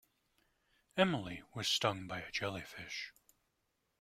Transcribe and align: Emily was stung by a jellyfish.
Emily 0.97 1.43
was 1.53 1.67
stung 1.67 2.07
by 2.07 2.21
a 2.21 2.31
jellyfish. 2.31 3.13